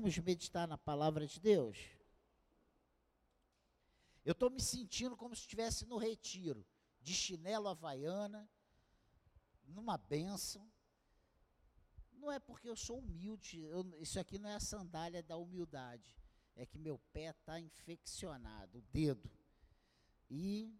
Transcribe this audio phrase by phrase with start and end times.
[0.00, 1.76] Vamos meditar na palavra de Deus?
[4.24, 6.66] Eu estou me sentindo como se estivesse no retiro,
[7.02, 8.48] de chinelo havaiana,
[9.66, 10.66] numa bênção.
[12.14, 16.16] Não é porque eu sou humilde, eu, isso aqui não é a sandália da humildade,
[16.56, 19.30] é que meu pé está infeccionado, o dedo.
[20.30, 20.74] E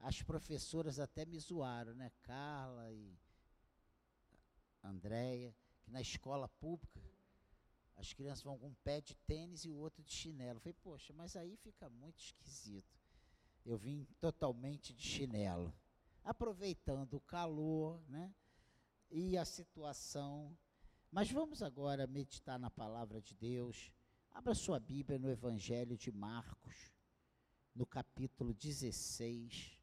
[0.00, 2.10] as professoras até me zoaram, né?
[2.22, 3.16] Carla e
[4.82, 7.11] Andréia, que na escola pública
[8.02, 10.56] as crianças vão com um pé de tênis e o outro de chinelo.
[10.56, 13.00] Eu falei, poxa, mas aí fica muito esquisito.
[13.64, 15.72] Eu vim totalmente de chinelo,
[16.24, 18.34] aproveitando o calor, né?
[19.08, 20.56] E a situação.
[21.12, 23.92] Mas vamos agora meditar na palavra de Deus.
[24.32, 26.92] Abra sua Bíblia no Evangelho de Marcos,
[27.72, 29.78] no capítulo 16.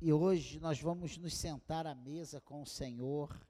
[0.00, 3.47] E hoje nós vamos nos sentar à mesa com o Senhor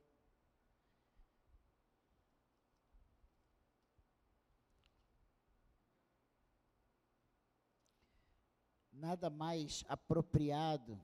[8.98, 11.00] nada mais apropriado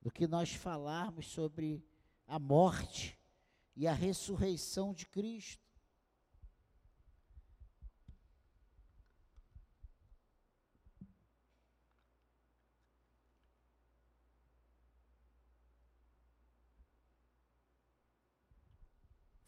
[0.00, 1.84] do que nós falarmos sobre
[2.26, 3.18] a morte
[3.74, 5.66] e a ressurreição de Cristo.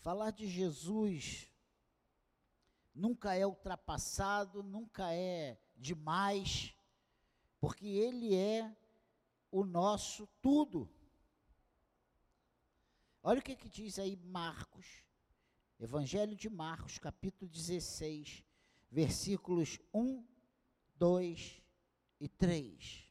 [0.00, 1.46] Falar de Jesus
[2.92, 6.74] nunca é ultrapassado, nunca é demais
[7.60, 8.74] porque Ele é
[9.52, 10.90] o nosso tudo.
[13.22, 14.86] Olha o que, que diz aí Marcos,
[15.78, 18.42] Evangelho de Marcos, capítulo 16,
[18.90, 20.26] versículos 1,
[20.96, 21.62] 2
[22.18, 23.06] e 3.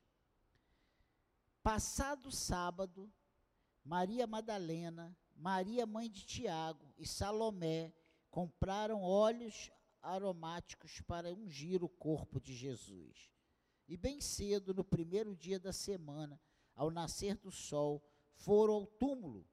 [1.61, 3.11] Passado sábado,
[3.83, 7.93] Maria Madalena, Maria mãe de Tiago e Salomé
[8.31, 13.29] compraram óleos aromáticos para ungir o corpo de Jesus.
[13.89, 16.39] E bem cedo, no primeiro dia da semana,
[16.75, 19.43] ao nascer do sol, foram ao túmulo.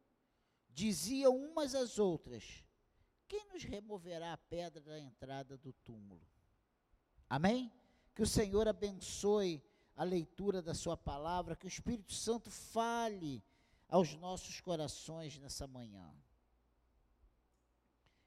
[0.69, 2.63] Diziam umas às outras:
[3.27, 6.21] Quem nos removerá a pedra da entrada do túmulo?
[7.31, 7.73] Amém?
[8.15, 9.65] Que o Senhor abençoe
[9.97, 13.43] a leitura da Sua palavra, que o Espírito Santo fale
[13.89, 16.15] aos nossos corações nessa manhã.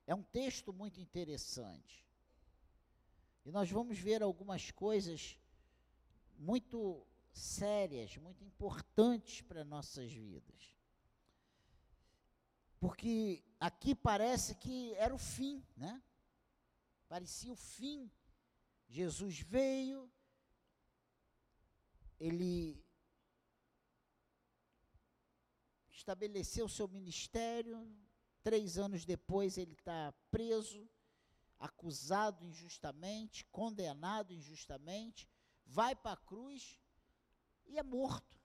[0.07, 2.03] É um texto muito interessante.
[3.45, 5.37] E nós vamos ver algumas coisas
[6.39, 10.75] muito sérias, muito importantes para nossas vidas.
[12.79, 16.01] Porque aqui parece que era o fim, né?
[17.09, 18.09] Parecia o fim.
[18.87, 20.09] Jesus veio,
[22.17, 22.81] ele
[25.91, 27.85] estabeleceu seu ministério,
[28.41, 30.89] três anos depois ele está preso,
[31.59, 35.27] acusado injustamente, condenado injustamente,
[35.69, 36.79] vai para a cruz
[37.67, 38.35] e é morto.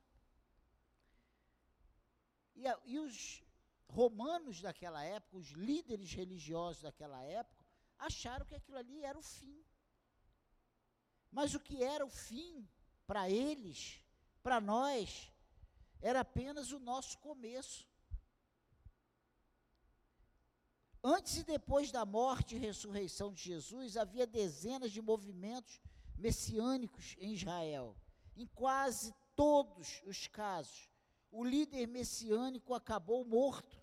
[2.54, 3.42] E, e os
[3.88, 7.64] romanos daquela época, os líderes religiosos daquela época,
[7.98, 9.64] acharam que aquilo ali era o fim.
[11.30, 12.68] Mas o que era o fim
[13.06, 14.00] para eles,
[14.42, 15.32] para nós,
[16.00, 17.88] era apenas o nosso começo.
[21.02, 25.80] Antes e depois da morte e ressurreição de Jesus, havia dezenas de movimentos
[26.16, 27.96] messiânicos em Israel.
[28.36, 30.90] Em quase todos os casos,
[31.30, 33.82] o líder messiânico acabou morto.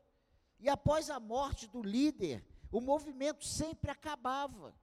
[0.60, 4.76] E após a morte do líder, o movimento sempre acabava.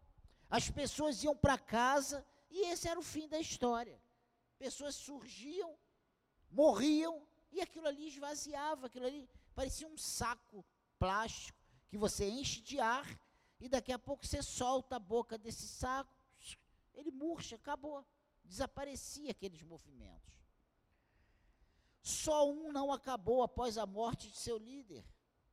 [0.51, 4.01] As pessoas iam para casa e esse era o fim da história.
[4.59, 5.77] Pessoas surgiam,
[6.51, 7.23] morriam
[7.53, 10.65] e aquilo ali esvaziava, aquilo ali parecia um saco
[10.99, 13.07] plástico que você enche de ar
[13.61, 16.18] e daqui a pouco você solta a boca desse saco
[16.99, 18.05] ele murcha, acabou.
[18.45, 20.35] Desaparecia aqueles movimentos.
[22.03, 25.05] Só um não acabou após a morte de seu líder.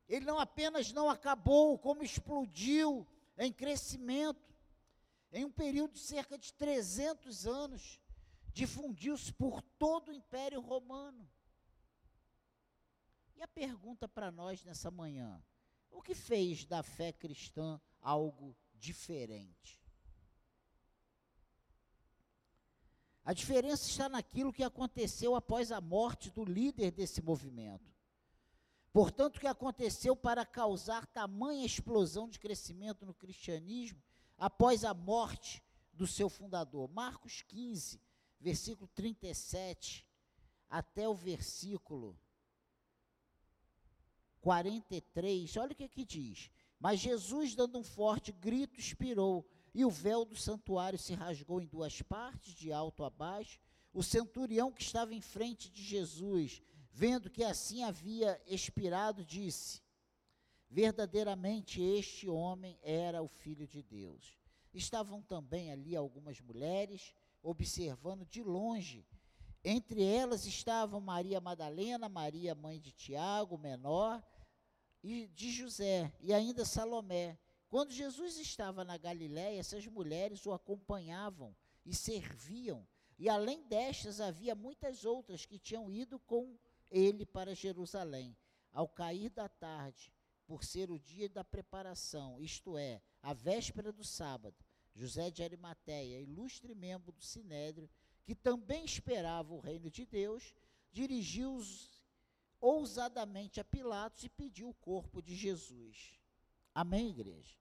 [0.08, 3.06] Ele não apenas não acabou, como explodiu
[3.38, 4.54] em crescimento.
[5.32, 8.00] Em um período de cerca de 300 anos,
[8.52, 11.28] difundiu-se por todo o Império Romano.
[13.36, 15.44] E a pergunta para nós nessa manhã:
[15.90, 19.85] o que fez da fé cristã algo diferente?
[23.26, 27.92] A diferença está naquilo que aconteceu após a morte do líder desse movimento.
[28.92, 34.00] Portanto, o que aconteceu para causar tamanha explosão de crescimento no cristianismo
[34.38, 35.60] após a morte
[35.92, 36.88] do seu fundador?
[36.88, 38.00] Marcos 15,
[38.38, 40.06] versículo 37
[40.70, 42.16] até o versículo
[44.40, 46.48] 43, olha o que, que diz.
[46.78, 49.44] Mas Jesus, dando um forte grito, expirou,
[49.76, 53.60] e o véu do santuário se rasgou em duas partes, de alto a baixo.
[53.92, 59.82] O centurião que estava em frente de Jesus, vendo que assim havia expirado, disse:
[60.70, 64.38] Verdadeiramente este homem era o filho de Deus.
[64.72, 67.12] Estavam também ali algumas mulheres,
[67.42, 69.06] observando de longe.
[69.62, 74.24] Entre elas estavam Maria Madalena, Maria, mãe de Tiago, menor,
[75.02, 77.38] e de José, e ainda Salomé.
[77.68, 81.54] Quando Jesus estava na Galiléia, essas mulheres o acompanhavam
[81.84, 82.86] e serviam.
[83.18, 86.56] E além destas, havia muitas outras que tinham ido com
[86.90, 88.36] ele para Jerusalém.
[88.72, 90.12] Ao cair da tarde,
[90.46, 94.56] por ser o dia da preparação, isto é, a véspera do sábado,
[94.94, 97.90] José de Arimateia, ilustre membro do Sinédrio,
[98.24, 100.54] que também esperava o reino de Deus,
[100.92, 102.02] dirigiu-os
[102.60, 106.18] ousadamente a Pilatos e pediu o corpo de Jesus.
[106.76, 107.56] Amém, igreja?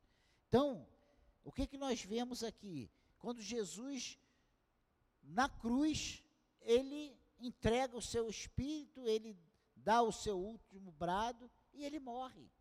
[0.50, 0.86] Então,
[1.42, 2.92] o que, que nós vemos aqui?
[3.18, 4.20] Quando Jesus,
[5.24, 6.22] na cruz,
[6.60, 9.38] ele entrega o seu espírito, ele
[9.74, 12.52] dá o seu último brado e ele morre.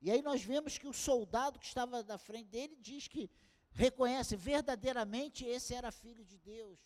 [0.00, 3.30] E aí nós vemos que o soldado que estava na frente dele diz que
[3.72, 6.80] reconhece verdadeiramente esse era filho de Deus.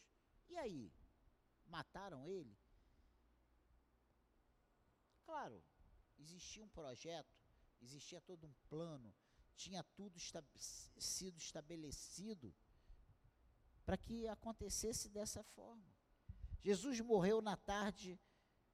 [0.48, 0.92] E aí?
[1.66, 2.58] Mataram ele?
[5.24, 5.62] Claro,
[6.18, 7.43] existia um projeto,
[7.84, 9.14] existia todo um plano,
[9.54, 10.18] tinha tudo
[10.98, 12.52] sido estabelecido
[13.84, 15.94] para que acontecesse dessa forma.
[16.60, 18.18] Jesus morreu na tarde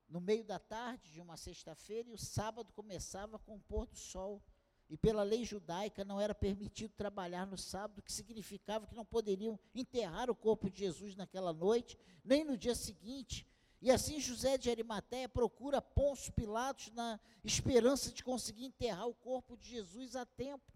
[0.09, 3.97] no meio da tarde de uma sexta-feira e o sábado começava com o pôr do
[3.97, 4.43] sol.
[4.89, 9.59] E pela lei judaica não era permitido trabalhar no sábado, que significava que não poderiam
[9.73, 13.47] enterrar o corpo de Jesus naquela noite, nem no dia seguinte.
[13.81, 19.57] E assim José de Arimateia procura Pôncio Pilatos na esperança de conseguir enterrar o corpo
[19.57, 20.71] de Jesus a tempo.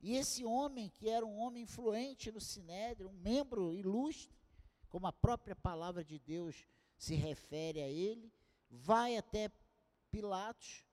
[0.00, 4.38] E esse homem, que era um homem influente no Sinédrio, um membro ilustre,
[4.88, 6.64] como a própria palavra de Deus
[6.96, 8.32] se refere a ele,
[8.70, 9.50] vai até
[10.10, 10.84] Pilatos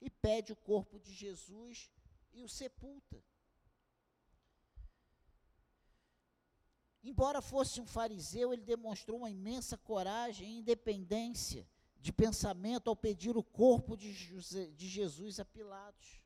[0.00, 1.90] e pede o corpo de Jesus
[2.32, 3.22] e o sepulta.
[7.02, 11.66] Embora fosse um fariseu, ele demonstrou uma imensa coragem e independência
[11.98, 16.20] de pensamento ao pedir o corpo de, José, de Jesus a Pilatos.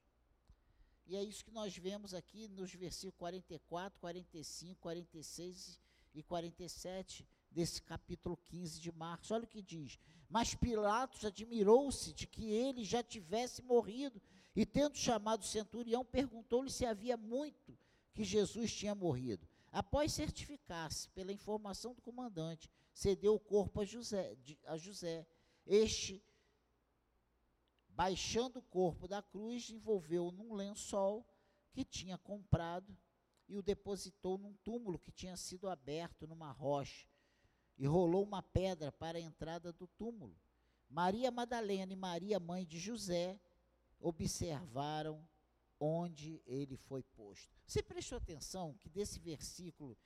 [1.06, 5.79] E é isso que nós vemos aqui nos versículos 44, 45, 46
[6.15, 9.31] e 47 desse capítulo 15 de Marcos.
[9.31, 9.99] Olha o que diz.
[10.29, 14.20] Mas Pilatos admirou-se de que ele já tivesse morrido
[14.56, 17.77] e, tendo chamado o centurião, perguntou-lhe se havia muito
[18.12, 19.47] que Jesus tinha morrido.
[19.75, 24.37] Após certificar-se pela informação do comandante, cedeu o corpo a José,
[24.67, 25.26] a José.
[25.67, 26.25] Este,
[27.88, 31.26] baixando o corpo da cruz, envolveu num lençol
[31.73, 32.97] que tinha comprado
[33.49, 37.09] e o depositou num túmulo que tinha sido aberto numa rocha
[37.77, 40.38] e rolou uma pedra para a entrada do túmulo.
[40.88, 43.41] Maria Madalena e Maria, mãe de José,
[43.99, 45.29] observaram
[45.79, 47.50] onde ele foi posto.
[47.67, 49.97] Você prestou atenção que desse versículo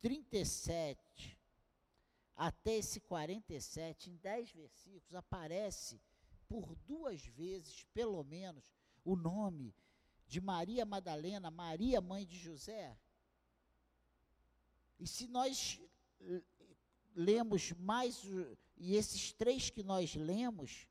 [0.00, 1.38] 37
[2.36, 6.00] até esse 47, em 10 versículos, aparece
[6.48, 8.72] por duas vezes, pelo menos,
[9.04, 9.74] o nome
[10.26, 12.98] de Maria Madalena, Maria, mãe de José.
[14.98, 15.80] E se nós
[17.14, 18.22] lemos mais,
[18.76, 20.88] e esses três que nós lemos,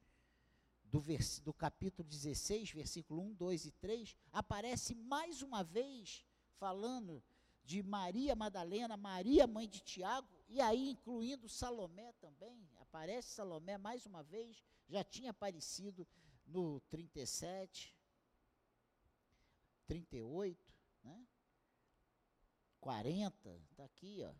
[0.94, 6.24] do, vers, do capítulo 16, versículo 1, 2 e 3, aparece mais uma vez
[6.60, 7.24] falando
[7.66, 14.06] de Maria Madalena, Maria mãe de Tiago, e aí incluindo Salomé também, aparece Salomé mais
[14.06, 16.08] uma vez, já tinha aparecido
[16.46, 17.98] no 37,
[19.88, 21.26] 38, né?
[22.80, 24.32] 40, está aqui, ó.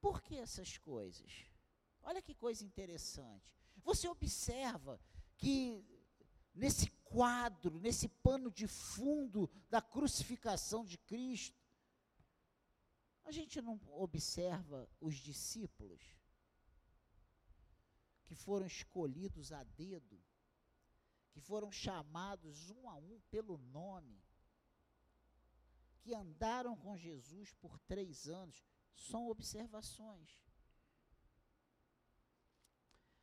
[0.00, 1.44] Por que essas coisas?
[2.02, 3.59] Olha que coisa interessante.
[3.84, 5.00] Você observa
[5.36, 5.84] que
[6.54, 11.58] nesse quadro, nesse pano de fundo da crucificação de Cristo,
[13.24, 16.02] a gente não observa os discípulos
[18.24, 20.20] que foram escolhidos a dedo,
[21.32, 24.22] que foram chamados um a um pelo nome,
[26.00, 30.40] que andaram com Jesus por três anos são observações.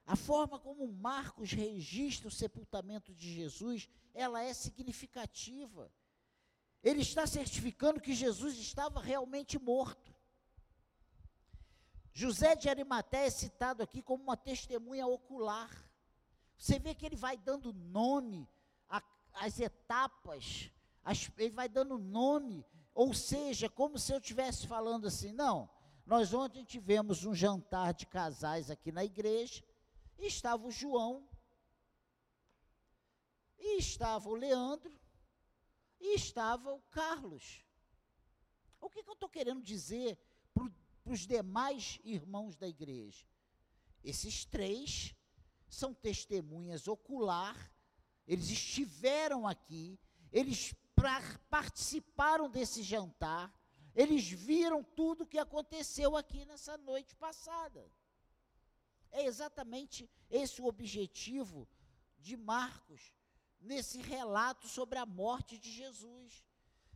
[0.07, 5.91] A forma como Marcos registra o sepultamento de Jesus, ela é significativa.
[6.81, 10.15] Ele está certificando que Jesus estava realmente morto.
[12.13, 15.69] José de Arimaté é citado aqui como uma testemunha ocular.
[16.57, 18.47] Você vê que ele vai dando nome
[19.33, 20.71] às etapas,
[21.03, 25.69] as, ele vai dando nome, ou seja, como se eu estivesse falando assim, não,
[26.05, 29.63] nós ontem tivemos um jantar de casais aqui na igreja,
[30.25, 31.27] estava o João,
[33.59, 34.93] e estava o Leandro,
[35.99, 37.65] e estava o Carlos.
[38.79, 40.17] O que, que eu estou querendo dizer
[40.53, 40.71] para
[41.05, 43.25] os demais irmãos da igreja?
[44.03, 45.15] Esses três
[45.69, 47.71] são testemunhas ocular,
[48.27, 49.99] eles estiveram aqui,
[50.31, 50.73] eles
[51.49, 53.53] participaram desse jantar,
[53.95, 57.89] eles viram tudo o que aconteceu aqui nessa noite passada.
[59.11, 61.67] É exatamente esse o objetivo
[62.19, 63.13] de Marcos
[63.59, 66.45] nesse relato sobre a morte de Jesus.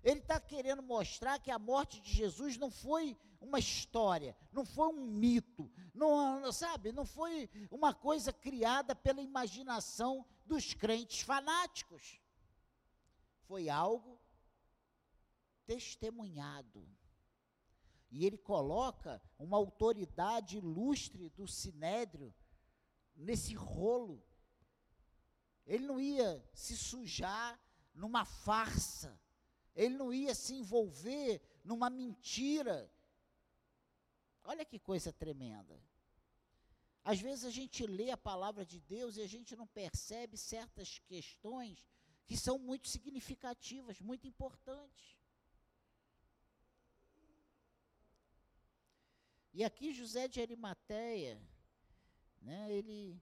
[0.03, 4.87] Ele está querendo mostrar que a morte de Jesus não foi uma história, não foi
[4.87, 12.19] um mito, não, sabe, não foi uma coisa criada pela imaginação dos crentes fanáticos.
[13.43, 14.19] Foi algo
[15.67, 16.87] testemunhado.
[18.11, 22.33] E ele coloca uma autoridade ilustre do sinédrio
[23.15, 24.21] nesse rolo.
[25.65, 27.59] Ele não ia se sujar
[27.93, 29.17] numa farsa
[29.75, 32.91] ele não ia se envolver numa mentira.
[34.43, 35.81] Olha que coisa tremenda.
[37.03, 40.99] Às vezes a gente lê a palavra de Deus e a gente não percebe certas
[40.99, 41.87] questões
[42.25, 45.17] que são muito significativas, muito importantes.
[49.53, 51.41] E aqui José de Arimateia,
[52.41, 53.21] né, ele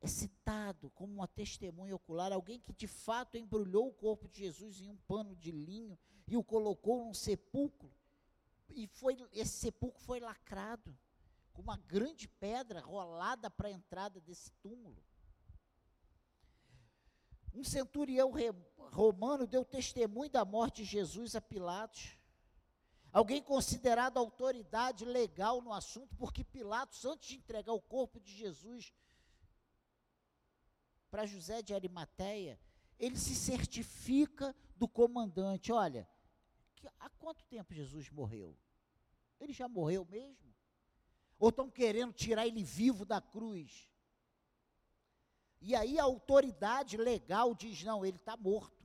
[0.00, 4.80] é citado como uma testemunha ocular, alguém que de fato embrulhou o corpo de Jesus
[4.80, 7.90] em um pano de linho e o colocou num sepulcro.
[8.70, 10.96] E foi, esse sepulcro foi lacrado
[11.52, 15.02] com uma grande pedra rolada para a entrada desse túmulo.
[17.54, 18.32] Um centurião
[18.90, 22.18] romano deu testemunho da morte de Jesus a Pilatos.
[23.14, 28.92] Alguém considerado autoridade legal no assunto, porque Pilatos, antes de entregar o corpo de Jesus
[31.12, 32.58] para José de Arimateia,
[32.98, 35.70] ele se certifica do comandante.
[35.70, 36.08] Olha,
[36.74, 38.58] que, há quanto tempo Jesus morreu?
[39.38, 40.52] Ele já morreu mesmo?
[41.38, 43.88] Ou estão querendo tirar ele vivo da cruz?
[45.60, 48.83] E aí a autoridade legal diz: não, ele está morto.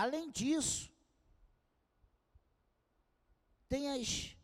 [0.00, 0.90] Além disso,
[3.68, 4.34] tem as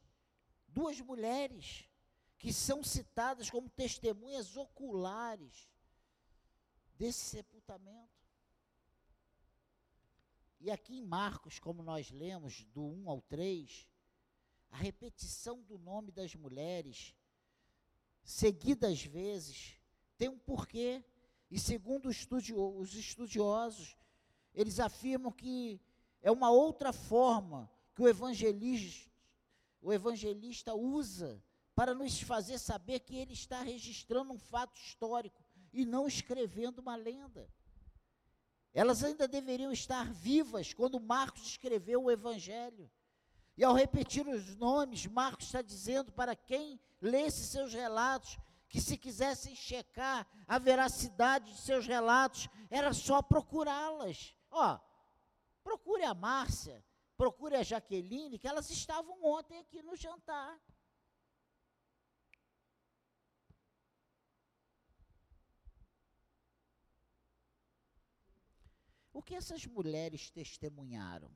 [0.68, 1.88] duas mulheres
[2.36, 5.72] que são citadas como testemunhas oculares
[6.98, 8.22] desse sepultamento.
[10.60, 13.88] E aqui em Marcos, como nós lemos, do 1 ao 3,
[14.70, 17.14] a repetição do nome das mulheres,
[18.22, 19.80] seguidas vezes,
[20.18, 21.02] tem um porquê.
[21.50, 23.96] E segundo os estudiosos,
[24.56, 25.78] eles afirmam que
[26.22, 29.08] é uma outra forma que o evangelista,
[29.80, 31.40] o evangelista usa
[31.75, 36.96] para nos fazer saber que ele está registrando um fato histórico e não escrevendo uma
[36.96, 37.48] lenda.
[38.72, 42.90] Elas ainda deveriam estar vivas quando Marcos escreveu o Evangelho.
[43.56, 48.98] E ao repetir os nomes, Marcos está dizendo para quem lesse seus relatos que se
[48.98, 54.36] quisessem checar a veracidade de seus relatos, era só procurá-las.
[54.50, 54.78] Ó,
[55.62, 56.84] procure a Márcia,
[57.16, 60.60] procure a Jaqueline, que elas estavam ontem aqui no jantar.
[69.16, 71.30] O que essas mulheres testemunharam?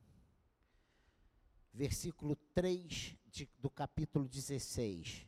[1.73, 5.25] Versículo 3 de, do capítulo 16.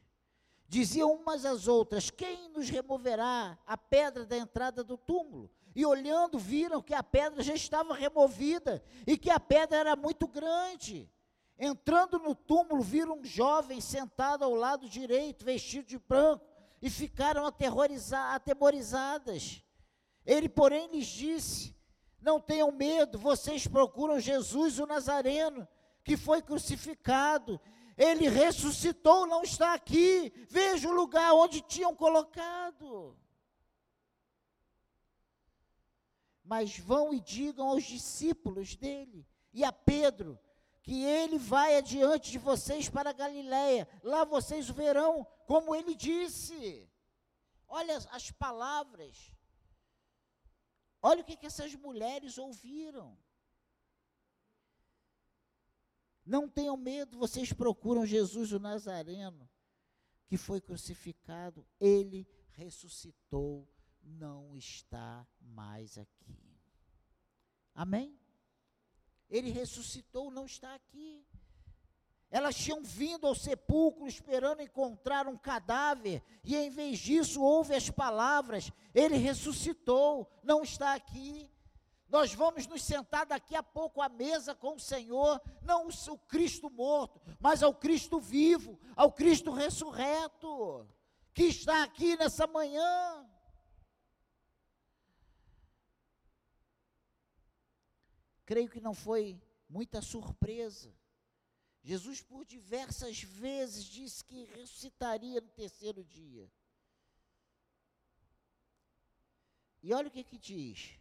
[0.68, 5.50] Diziam umas às outras: Quem nos removerá a pedra da entrada do túmulo?
[5.76, 10.28] E olhando, viram que a pedra já estava removida e que a pedra era muito
[10.28, 11.10] grande.
[11.58, 16.46] Entrando no túmulo, viram um jovem sentado ao lado direito, vestido de branco,
[16.82, 19.64] e ficaram atemorizadas.
[20.26, 21.74] Ele, porém, lhes disse:
[22.24, 25.68] não tenham medo, vocês procuram Jesus o Nazareno,
[26.04, 27.60] que foi crucificado.
[27.98, 30.32] Ele ressuscitou, não está aqui.
[30.50, 33.16] Veja o lugar onde tinham colocado.
[36.54, 40.40] Mas vão e digam aos discípulos dele e a Pedro
[40.84, 43.88] que ele vai adiante de vocês para Galiléia.
[44.04, 46.88] Lá vocês o verão, como ele disse.
[47.68, 49.34] Olha as palavras.
[51.02, 53.18] Olha o que, que essas mulheres ouviram.
[56.24, 59.50] Não tenham medo, vocês procuram Jesus o Nazareno.
[60.28, 63.68] que foi crucificado, ele ressuscitou,
[64.04, 66.43] não está mais aqui.
[67.74, 68.18] Amém?
[69.30, 71.26] Ele ressuscitou, não está aqui.
[72.30, 77.90] Elas tinham vindo ao sepulcro esperando encontrar um cadáver, e em vez disso ouve as
[77.90, 81.50] palavras: Ele ressuscitou, não está aqui.
[82.10, 86.70] Nós vamos nos sentar daqui a pouco à mesa com o Senhor, não o Cristo
[86.70, 90.88] morto, mas ao Cristo vivo, ao Cristo ressurreto,
[91.34, 93.28] que está aqui nessa manhã.
[98.54, 100.94] Creio que não foi muita surpresa
[101.84, 106.48] Jesus, por diversas vezes, disse que ressuscitaria no terceiro dia.
[109.82, 110.98] E olha o que, que diz,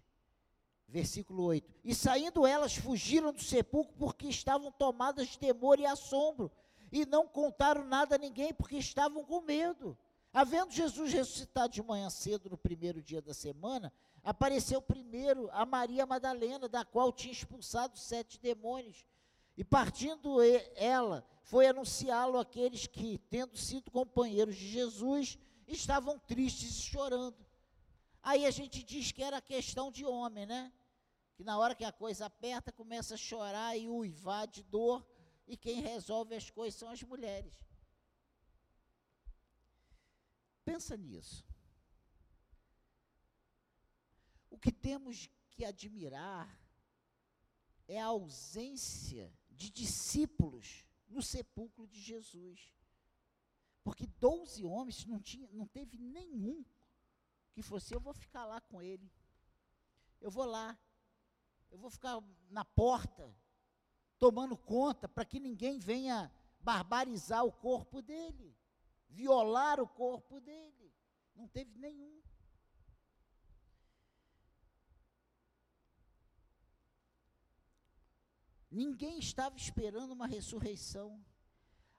[0.89, 6.51] versículo 8: E saindo elas, fugiram do sepulcro porque estavam tomadas de temor e assombro,
[6.91, 9.97] e não contaram nada a ninguém porque estavam com medo.
[10.33, 13.93] Havendo Jesus ressuscitado de manhã cedo no primeiro dia da semana,
[14.25, 19.05] apareceu primeiro a Maria Madalena, da qual tinha expulsado sete demônios.
[19.57, 20.39] E partindo
[20.75, 27.37] ela, foi anunciá-lo àqueles que, tendo sido companheiros de Jesus, estavam tristes e chorando.
[28.23, 30.73] Aí a gente diz que era questão de homem, né?
[31.35, 35.07] Que na hora que a coisa aperta, começa a chorar e uivar de dor,
[35.47, 37.53] e quem resolve as coisas são as mulheres.
[40.65, 41.45] Pensa nisso.
[44.51, 46.61] O que temos que admirar
[47.89, 52.73] é a ausência de discípulos no sepulcro de Jesus.
[53.83, 56.65] Porque doze homens não, tinha, não teve nenhum
[57.53, 59.11] que fosse, eu vou ficar lá com ele.
[60.21, 60.79] Eu vou lá.
[61.71, 63.35] Eu vou ficar na porta,
[64.19, 68.55] tomando conta, para que ninguém venha barbarizar o corpo dele,
[69.13, 70.93] violar o corpo dele.
[71.35, 72.21] Não teve nenhum.
[78.71, 81.23] Ninguém estava esperando uma ressurreição.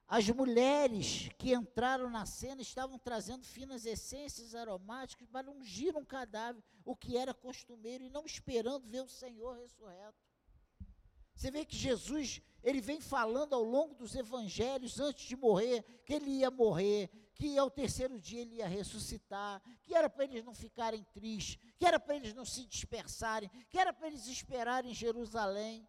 [0.08, 6.64] As mulheres que entraram na cena estavam trazendo finas essências aromáticas para ungir um cadáver,
[6.84, 10.23] o que era costumeiro, e não esperando ver o Senhor ressurreto.
[11.36, 16.13] Você vê que Jesus, ele vem falando ao longo dos evangelhos, antes de morrer, que
[16.13, 20.54] ele ia morrer, que ao terceiro dia ele ia ressuscitar, que era para eles não
[20.54, 24.96] ficarem tristes, que era para eles não se dispersarem, que era para eles esperarem em
[24.96, 25.88] Jerusalém.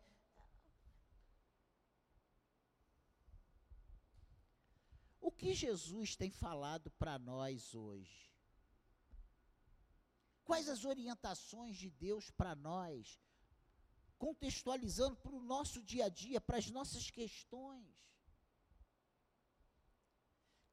[5.20, 8.30] O que Jesus tem falado para nós hoje?
[10.44, 13.18] Quais as orientações de Deus para nós,
[14.18, 18.04] contextualizando para o nosso dia a dia, para as nossas questões?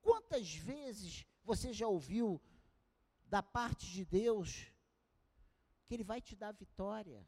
[0.01, 2.41] Quantas vezes você já ouviu
[3.25, 4.71] da parte de Deus
[5.86, 7.27] que Ele vai te dar vitória,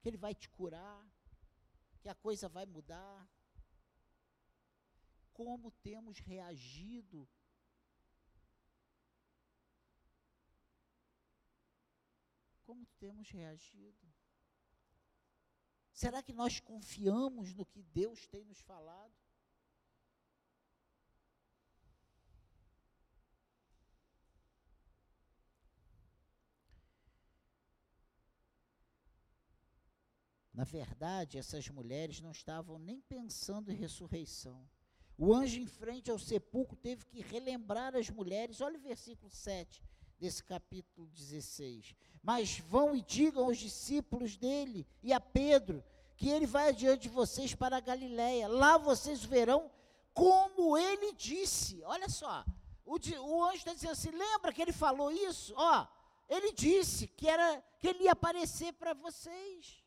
[0.00, 1.04] que Ele vai te curar,
[2.00, 3.28] que a coisa vai mudar?
[5.36, 7.28] como temos reagido
[12.64, 14.05] como temos reagido?
[15.96, 19.14] Será que nós confiamos no que Deus tem nos falado?
[30.52, 34.68] Na verdade, essas mulheres não estavam nem pensando em ressurreição.
[35.16, 38.60] O anjo em frente ao sepulcro teve que relembrar as mulheres.
[38.60, 39.82] Olha o versículo 7
[40.18, 41.94] desse capítulo 16.
[42.22, 45.84] Mas vão e digam aos discípulos dele e a Pedro
[46.16, 48.48] que ele vai adiante de vocês para a Galiléia.
[48.48, 49.70] Lá vocês verão
[50.14, 51.82] como ele disse.
[51.84, 52.44] Olha só,
[52.84, 55.52] o, o anjo está dizendo assim: lembra que ele falou isso?
[55.56, 55.86] Ó,
[56.28, 59.84] ele disse que era que ele ia aparecer para vocês.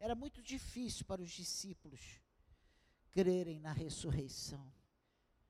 [0.00, 2.20] Era muito difícil para os discípulos
[3.10, 4.72] crerem na ressurreição.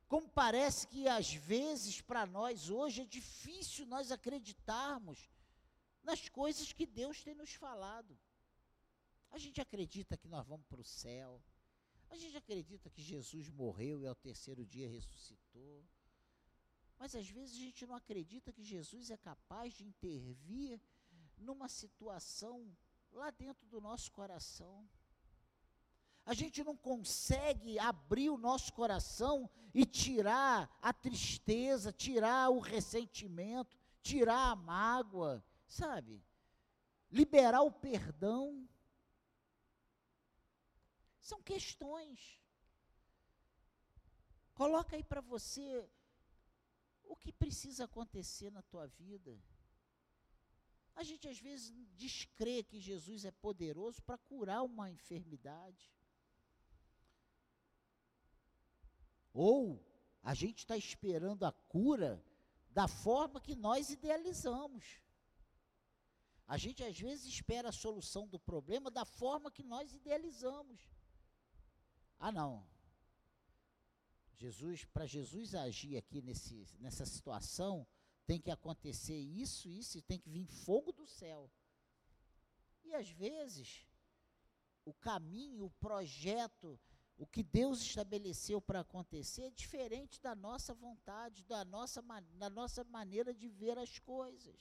[0.09, 5.29] Como parece que às vezes para nós hoje é difícil nós acreditarmos
[6.03, 8.19] nas coisas que Deus tem nos falado.
[9.31, 11.43] A gente acredita que nós vamos para o céu.
[12.09, 15.85] A gente acredita que Jesus morreu e ao terceiro dia ressuscitou.
[16.99, 20.81] Mas às vezes a gente não acredita que Jesus é capaz de intervir
[21.37, 22.75] numa situação
[23.13, 24.89] lá dentro do nosso coração.
[26.29, 33.75] A gente não consegue abrir o nosso coração e tirar a tristeza, tirar o ressentimento,
[34.03, 36.23] tirar a mágoa, sabe?
[37.11, 38.69] Liberar o perdão.
[41.19, 42.39] São questões.
[44.53, 45.89] Coloca aí para você
[47.05, 49.35] o que precisa acontecer na tua vida.
[50.95, 55.97] A gente às vezes descrê que Jesus é poderoso para curar uma enfermidade.
[59.39, 59.81] Ou
[60.21, 62.21] a gente está esperando a cura
[62.71, 65.01] da forma que nós idealizamos.
[66.45, 70.81] A gente às vezes espera a solução do problema da forma que nós idealizamos.
[72.19, 72.67] Ah, não.
[74.35, 77.87] Jesus, para Jesus agir aqui nesse, nessa situação,
[78.27, 81.49] tem que acontecer isso, isso, e tem que vir fogo do céu.
[82.83, 83.87] E às vezes,
[84.85, 86.77] o caminho, o projeto,
[87.19, 92.01] o que Deus estabeleceu para acontecer é diferente da nossa vontade, da nossa,
[92.35, 94.57] da nossa maneira de ver as coisas.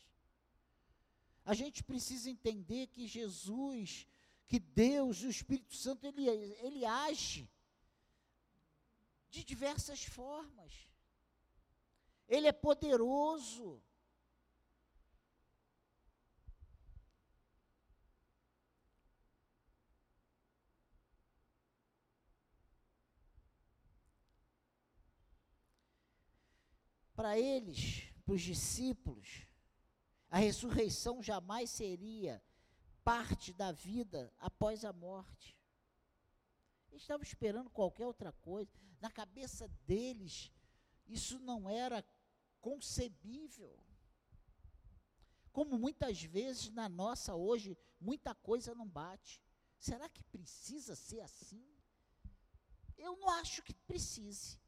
[1.45, 4.07] A gente precisa entender que Jesus,
[4.47, 7.47] que Deus, o Espírito Santo, ele, ele age
[9.29, 10.73] de diversas formas.
[12.27, 13.81] Ele é poderoso.
[27.17, 29.47] Para eles, para os discípulos,
[30.29, 32.43] a ressurreição jamais seria
[33.03, 35.57] parte da vida após a morte.
[36.91, 38.69] Eles estavam esperando qualquer outra coisa.
[39.01, 40.51] Na cabeça deles,
[41.07, 42.05] isso não era
[42.61, 43.75] concebível.
[45.51, 49.41] Como muitas vezes na nossa hoje, muita coisa não bate.
[49.79, 51.65] Será que precisa ser assim?
[52.95, 54.59] Eu não acho que precise.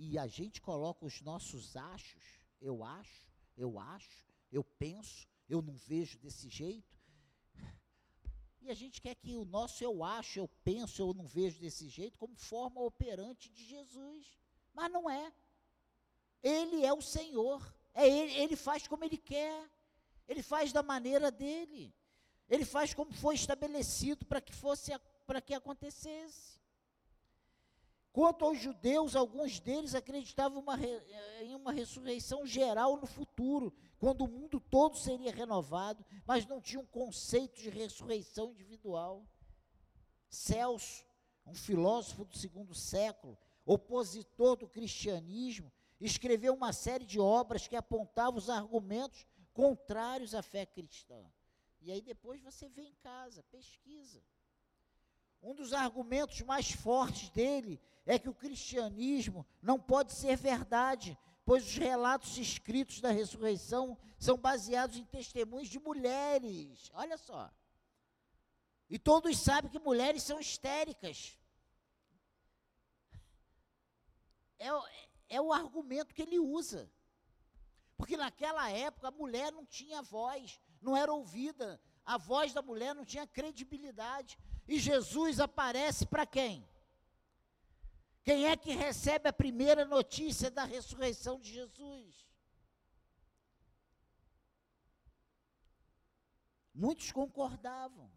[0.00, 2.22] E a gente coloca os nossos achos,
[2.60, 6.96] eu acho, eu acho, eu penso, eu não vejo desse jeito.
[8.60, 11.88] E a gente quer que o nosso eu acho, eu penso, eu não vejo desse
[11.88, 14.38] jeito, como forma operante de Jesus.
[14.72, 15.32] Mas não é.
[16.44, 17.60] Ele é o Senhor.
[17.92, 19.68] É ele, ele faz como ele quer.
[20.28, 21.92] Ele faz da maneira dele.
[22.48, 24.92] Ele faz como foi estabelecido para que fosse
[25.26, 26.57] para que acontecesse.
[28.12, 30.76] Quanto aos judeus, alguns deles acreditavam uma,
[31.42, 36.84] em uma ressurreição geral no futuro, quando o mundo todo seria renovado, mas não tinham
[36.86, 39.24] conceito de ressurreição individual.
[40.28, 41.04] Celso,
[41.46, 48.38] um filósofo do segundo século, opositor do cristianismo, escreveu uma série de obras que apontavam
[48.38, 51.24] os argumentos contrários à fé cristã.
[51.80, 54.22] E aí depois você vê em casa, pesquisa.
[55.42, 61.64] Um dos argumentos mais fortes dele é que o cristianismo não pode ser verdade, pois
[61.66, 66.90] os relatos escritos da ressurreição são baseados em testemunhos de mulheres.
[66.92, 67.50] Olha só.
[68.90, 71.38] E todos sabem que mulheres são histéricas.
[74.58, 74.68] É,
[75.28, 76.90] é o argumento que ele usa.
[77.96, 82.94] Porque naquela época a mulher não tinha voz, não era ouvida, a voz da mulher
[82.94, 84.38] não tinha credibilidade.
[84.68, 86.68] E Jesus aparece para quem?
[88.22, 92.28] Quem é que recebe a primeira notícia da ressurreição de Jesus?
[96.74, 98.12] Muitos concordavam,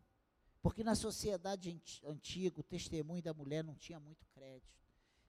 [0.62, 4.78] porque na sociedade antiga o testemunho da mulher não tinha muito crédito,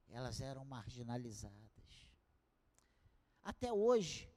[0.09, 2.11] elas eram marginalizadas.
[3.43, 4.29] Até hoje,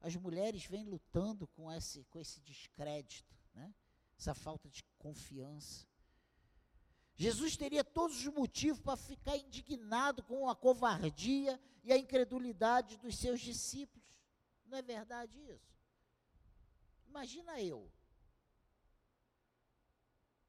[0.00, 3.74] as mulheres vêm lutando com esse, com esse descrédito, né?
[4.16, 5.86] essa falta de confiança.
[7.16, 13.16] Jesus teria todos os motivos para ficar indignado com a covardia e a incredulidade dos
[13.16, 14.06] seus discípulos.
[14.66, 15.74] Não é verdade isso?
[17.06, 17.90] Imagina eu.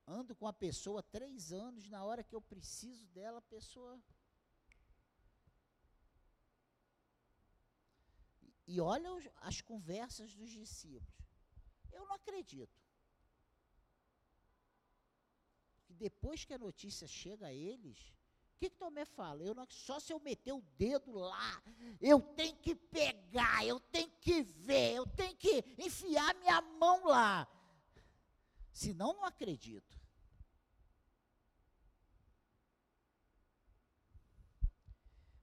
[0.05, 4.01] Ando com a pessoa três anos, na hora que eu preciso dela, a pessoa
[8.67, 11.07] E olha as conversas dos discípulos.
[11.89, 12.86] Eu não acredito.
[15.97, 17.97] Depois que a notícia chega a eles,
[18.55, 19.43] o que, que Tomé fala?
[19.43, 21.61] Eu não, só se eu meter o dedo lá,
[22.01, 27.47] eu tenho que pegar, eu tenho que ver, eu tenho que enfiar minha mão lá.
[28.71, 29.97] Senão, não acredito.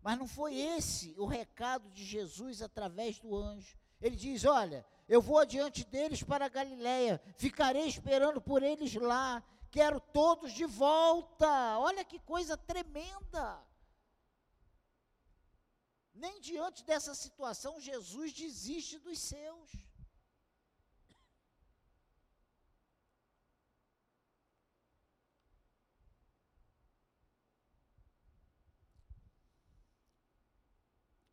[0.01, 3.79] Mas não foi esse o recado de Jesus através do anjo.
[4.01, 9.43] Ele diz: Olha, eu vou adiante deles para Galiléia, ficarei esperando por eles lá,
[9.75, 11.79] quero todos de volta.
[11.81, 13.47] Olha que coisa tremenda.
[16.15, 19.73] Nem diante dessa situação Jesus desiste dos seus.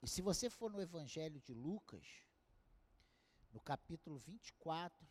[0.01, 2.07] E se você for no Evangelho de Lucas,
[3.53, 5.10] no capítulo 24,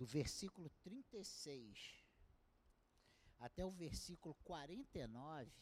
[0.00, 2.02] do versículo 36
[3.38, 5.52] até o versículo 49,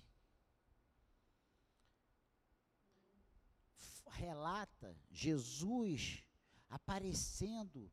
[4.06, 6.24] relata Jesus
[6.68, 7.90] aparecendo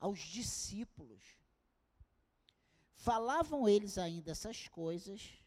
[0.00, 1.22] aos discípulos.
[2.94, 5.42] Falavam eles ainda essas coisas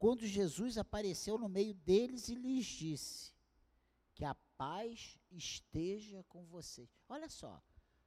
[0.00, 3.32] quando Jesus apareceu no meio deles e lhes disse:
[4.16, 6.88] Que a paz esteja com vocês.
[7.08, 7.62] Olha só,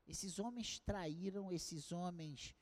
[0.08, 2.56] esses homens traíram, esses homens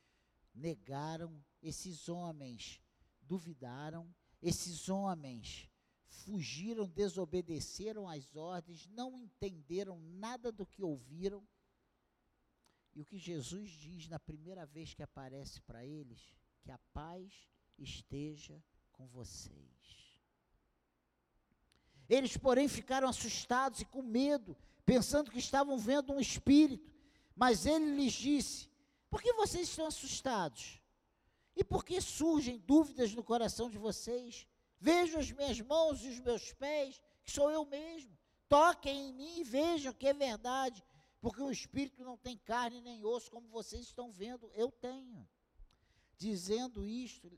[0.54, 2.82] negaram, esses homens
[3.21, 5.69] duvidaram, esses homens
[6.08, 11.47] fugiram, desobedeceram às ordens, não entenderam nada do que ouviram.
[12.93, 17.47] E o que Jesus diz na primeira vez que aparece para eles, que a paz
[17.78, 20.07] esteja com vocês.
[22.10, 26.91] Eles, porém, ficaram assustados e com medo, pensando que estavam vendo um espírito.
[27.36, 28.70] Mas ele lhes disse:
[29.10, 30.82] Por que vocês estão assustados?
[31.56, 34.48] E por que surgem dúvidas no coração de vocês?
[34.80, 38.15] Vejam as minhas mãos e os meus pés, que sou eu mesmo.
[38.48, 40.84] Toquem em mim e vejam que é verdade,
[41.20, 45.28] porque o espírito não tem carne nem osso, como vocês estão vendo, eu tenho.
[46.17, 47.38] Dizendo isto,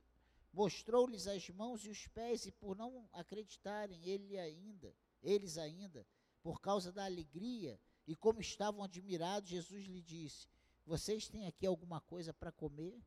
[0.51, 6.05] mostrou-lhes as mãos e os pés, e por não acreditarem ele ainda, eles ainda,
[6.41, 10.47] por causa da alegria, e como estavam admirados, Jesus lhe disse:
[10.85, 12.99] Vocês têm aqui alguma coisa para comer?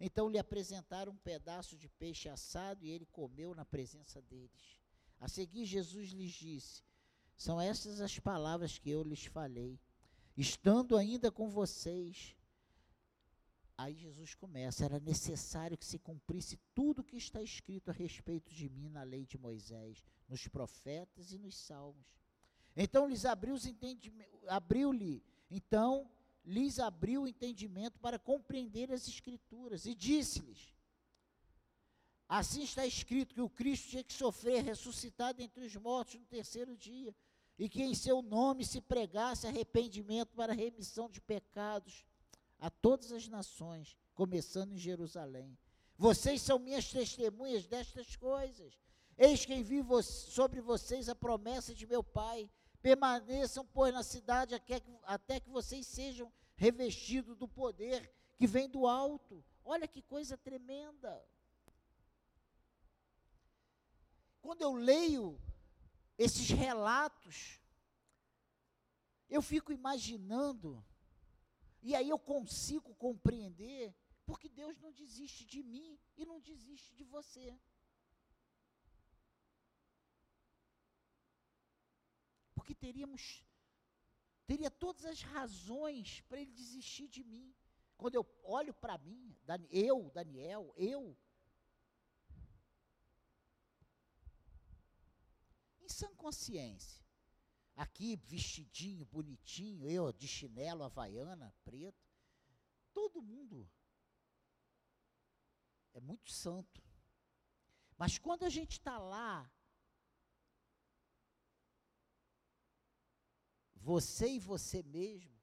[0.00, 4.78] Então lhe apresentaram um pedaço de peixe assado e ele comeu na presença deles.
[5.18, 6.82] A seguir, Jesus lhes disse:
[7.36, 9.78] São estas as palavras que eu lhes falei,
[10.34, 12.34] estando ainda com vocês
[13.80, 18.52] Aí Jesus começa: era necessário que se cumprisse tudo o que está escrito a respeito
[18.52, 22.06] de mim na lei de Moisés, nos profetas e nos salmos.
[22.76, 23.64] Então lhes abriu os
[24.48, 26.10] abriu-lhe, então
[26.44, 30.74] lhes abriu o entendimento para compreender as escrituras e disse-lhes:
[32.28, 36.76] Assim está escrito que o Cristo tinha que sofrer, ressuscitado entre os mortos no terceiro
[36.76, 37.16] dia,
[37.58, 42.04] e que em seu nome se pregasse arrependimento para remissão de pecados
[42.60, 45.58] a todas as nações, começando em Jerusalém.
[45.96, 48.78] Vocês são minhas testemunhas destas coisas.
[49.16, 52.50] Eis que envio sobre vocês a promessa de meu Pai.
[52.80, 54.54] Permaneçam, pois, na cidade
[55.04, 59.44] até que vocês sejam revestidos do poder que vem do alto.
[59.64, 61.22] Olha que coisa tremenda.
[64.40, 65.38] Quando eu leio
[66.16, 67.60] esses relatos,
[69.28, 70.82] eu fico imaginando
[71.82, 73.94] e aí eu consigo compreender
[74.26, 77.58] porque Deus não desiste de mim e não desiste de você.
[82.54, 83.44] Porque teríamos
[84.46, 87.54] teria todas as razões para ele desistir de mim.
[87.96, 89.36] Quando eu olho para mim,
[89.70, 91.16] eu, Daniel, eu,
[95.80, 97.04] em sã consciência,
[97.80, 102.06] aqui vestidinho, bonitinho, eu de chinelo, havaiana, preto.
[102.92, 103.66] Todo mundo
[105.94, 106.82] é muito santo.
[107.96, 109.50] Mas quando a gente está lá,
[113.74, 115.40] você e você mesmo,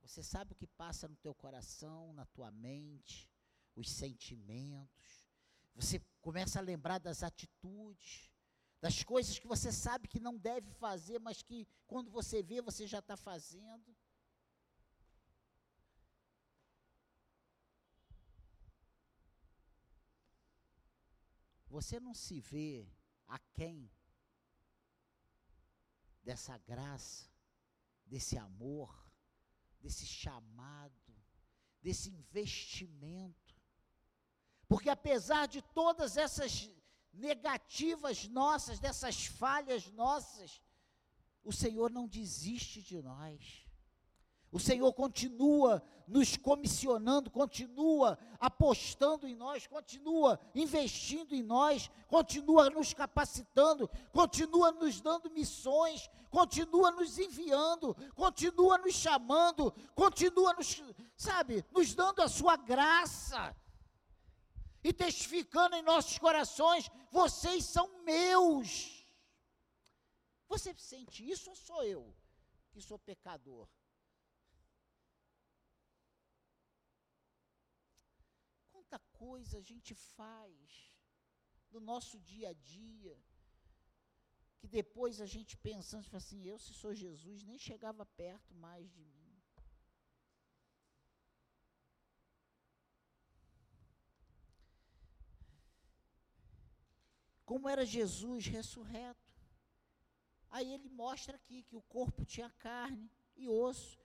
[0.00, 3.30] você sabe o que passa no teu coração, na tua mente,
[3.76, 5.28] os sentimentos.
[5.76, 8.32] Você começa a lembrar das atitudes
[8.80, 12.86] das coisas que você sabe que não deve fazer, mas que quando você vê, você
[12.86, 13.96] já está fazendo.
[21.68, 22.88] Você não se vê
[23.26, 23.90] aquém
[26.22, 27.28] dessa graça,
[28.06, 28.90] desse amor,
[29.80, 31.14] desse chamado,
[31.82, 33.54] desse investimento.
[34.66, 36.70] Porque apesar de todas essas
[37.12, 40.62] negativas nossas, dessas falhas nossas,
[41.44, 43.66] o Senhor não desiste de nós.
[44.50, 52.94] O Senhor continua nos comissionando, continua apostando em nós, continua investindo em nós, continua nos
[52.94, 60.82] capacitando, continua nos dando missões, continua nos enviando, continua nos chamando, continua nos,
[61.14, 63.54] sabe, nos dando a sua graça
[64.82, 69.06] e testificando em nossos corações: vocês são meus.
[70.48, 72.16] Você sente isso ou sou eu
[72.70, 73.68] que sou pecador?
[78.72, 80.92] Quanta coisa a gente faz
[81.70, 83.14] no nosso dia a dia,
[84.58, 89.04] que depois a gente pensando, assim, eu se sou Jesus, nem chegava perto mais de
[89.04, 89.17] mim.
[97.48, 99.26] Como era Jesus ressurreto.
[100.50, 103.98] Aí ele mostra aqui que o corpo tinha carne e osso.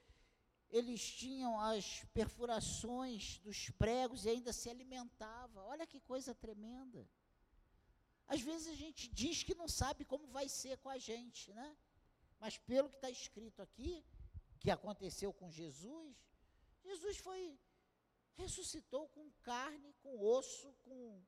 [0.69, 5.61] Eles tinham as perfurações dos pregos e ainda se alimentava.
[5.63, 7.05] Olha que coisa tremenda.
[8.29, 11.77] Às vezes a gente diz que não sabe como vai ser com a gente, né?
[12.39, 14.05] Mas pelo que está escrito aqui,
[14.61, 16.15] que aconteceu com Jesus,
[16.81, 17.59] Jesus foi,
[18.35, 21.21] ressuscitou com carne, com osso, com,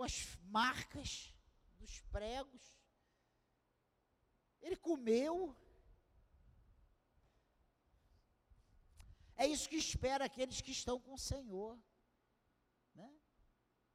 [0.00, 1.30] com as marcas
[1.78, 2.66] dos pregos.
[4.62, 5.54] Ele comeu.
[9.36, 11.78] É isso que espera aqueles que estão com o Senhor.
[12.94, 13.12] Né?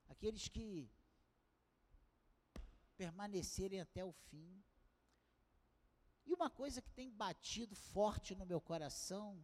[0.07, 0.87] Aqueles que
[2.95, 4.63] permanecerem até o fim.
[6.23, 9.43] E uma coisa que tem batido forte no meu coração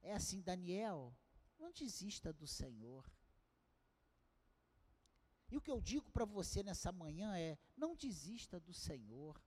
[0.00, 1.16] é assim, Daniel,
[1.56, 3.08] não desista do Senhor.
[5.52, 9.40] E o que eu digo para você nessa manhã é: não desista do Senhor.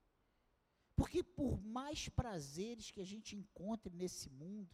[0.95, 4.73] Porque por mais prazeres que a gente encontre nesse mundo,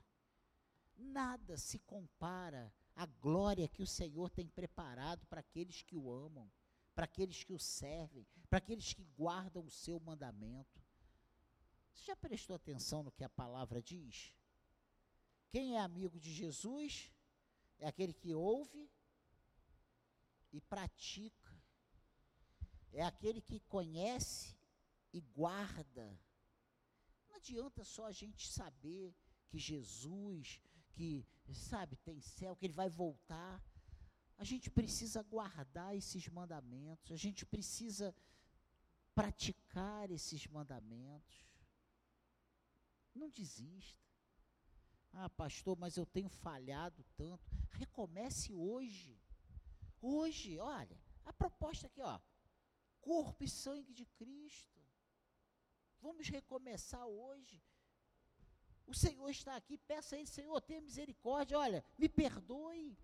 [0.95, 6.51] nada se compara à glória que o Senhor tem preparado para aqueles que o amam
[6.93, 10.81] para aqueles que o servem, para aqueles que guardam o seu mandamento.
[11.93, 14.35] Você já prestou atenção no que a palavra diz?
[15.49, 17.11] Quem é amigo de Jesus
[17.79, 18.89] é aquele que ouve
[20.51, 21.51] e pratica.
[22.93, 24.57] É aquele que conhece
[25.13, 26.19] e guarda.
[27.29, 29.15] Não adianta só a gente saber
[29.47, 30.61] que Jesus,
[30.93, 33.63] que, sabe, tem céu, que ele vai voltar.
[34.37, 38.15] A gente precisa guardar esses mandamentos, a gente precisa
[39.13, 41.45] praticar esses mandamentos.
[43.13, 44.01] Não desista.
[45.13, 47.51] Ah, pastor, mas eu tenho falhado tanto.
[47.71, 49.20] Recomece hoje.
[50.01, 52.19] Hoje, olha, a proposta aqui, ó.
[52.99, 54.79] Corpo e sangue de Cristo.
[55.99, 57.61] Vamos recomeçar hoje.
[58.87, 62.97] O Senhor está aqui, peça a Ele, Senhor, tenha misericórdia, olha, me perdoe.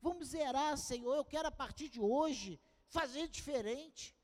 [0.00, 1.14] Vamos zerar, Senhor.
[1.14, 4.16] Eu quero a partir de hoje fazer diferente.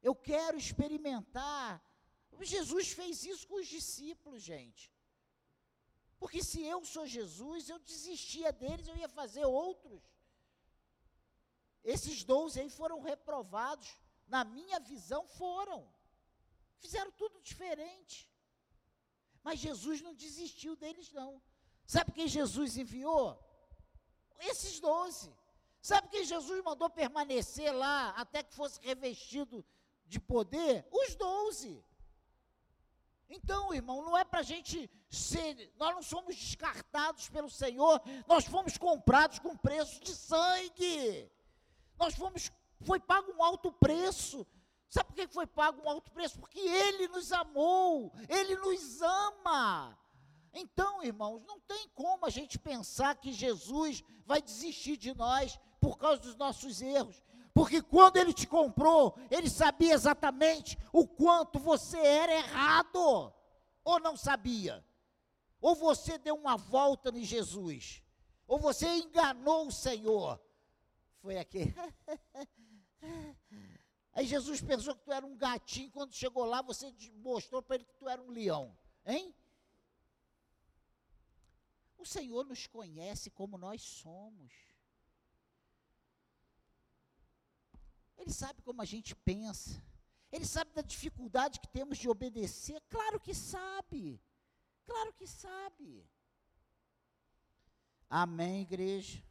[0.00, 1.82] Eu quero experimentar.
[2.40, 4.92] Jesus fez isso com os discípulos, gente.
[6.18, 10.00] Porque se eu sou Jesus, eu desistia deles, eu ia fazer outros.
[11.94, 13.88] Esses doze aí foram reprovados.
[14.34, 15.80] Na minha visão, foram.
[16.84, 18.16] Fizeram tudo diferente.
[19.42, 21.30] Mas Jesus não desistiu deles, não.
[21.86, 23.26] Sabe quem Jesus enviou?
[24.40, 25.34] esses doze.
[25.80, 29.64] Sabe quem Jesus mandou permanecer lá até que fosse revestido
[30.06, 30.86] de poder?
[30.90, 31.84] Os doze.
[33.30, 38.46] Então, irmão, não é para a gente ser, nós não somos descartados pelo Senhor, nós
[38.46, 41.30] fomos comprados com preço de sangue.
[41.98, 44.46] Nós fomos, foi pago um alto preço.
[44.88, 46.38] Sabe por que foi pago um alto preço?
[46.38, 49.98] Porque Ele nos amou, Ele nos ama.
[50.52, 55.98] Então, irmãos, não tem como a gente pensar que Jesus vai desistir de nós por
[55.98, 57.22] causa dos nossos erros.
[57.52, 63.32] Porque quando ele te comprou, ele sabia exatamente o quanto você era errado.
[63.84, 64.84] Ou não sabia?
[65.60, 68.02] Ou você deu uma volta em Jesus?
[68.46, 70.40] Ou você enganou o Senhor?
[71.28, 71.74] Foi aquele.
[74.14, 77.84] Aí Jesus pensou que tu era um gatinho, quando chegou lá, você mostrou para ele
[77.84, 78.74] que tu era um leão.
[79.04, 79.34] Hein?
[81.98, 84.54] O Senhor nos conhece como nós somos.
[88.16, 89.84] Ele sabe como a gente pensa.
[90.32, 92.80] Ele sabe da dificuldade que temos de obedecer.
[92.88, 94.18] Claro que sabe.
[94.86, 96.08] Claro que sabe.
[98.08, 99.27] Amém, igreja.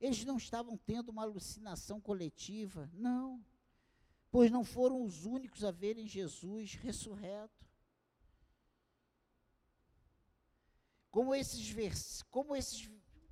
[0.00, 3.44] Eles não estavam tendo uma alucinação coletiva, não
[4.30, 7.68] pois não foram os únicos a verem Jesus ressurreto.
[11.10, 12.88] Como esses, como esses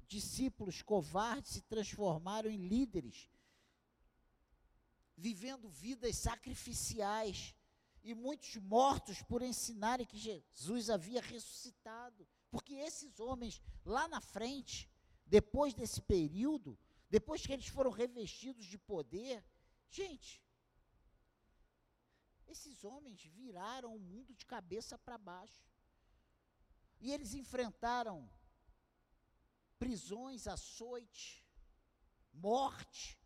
[0.08, 3.30] discípulos covardes se transformaram em líderes,
[5.16, 7.54] vivendo vidas sacrificiais,
[8.02, 12.26] e muitos mortos por ensinarem que Jesus havia ressuscitado.
[12.50, 14.88] Porque esses homens, lá na frente,
[15.28, 19.44] depois desse período, depois que eles foram revestidos de poder,
[19.88, 20.42] gente,
[22.48, 25.62] Esses homens viraram o mundo de cabeça para baixo.
[26.98, 28.28] E eles enfrentaram
[29.78, 31.46] prisões, açoite,
[32.32, 33.20] morte,